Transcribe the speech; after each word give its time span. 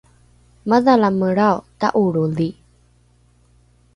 madhalamelrao 0.71 1.59
ta’olroli 1.83 2.49